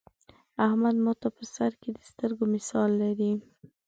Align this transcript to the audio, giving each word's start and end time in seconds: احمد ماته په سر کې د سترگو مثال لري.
احمد 0.65 0.95
ماته 1.05 1.27
په 1.37 1.43
سر 1.55 1.71
کې 1.81 1.89
د 1.93 1.97
سترگو 2.09 2.45
مثال 2.55 2.89
لري. 3.01 3.31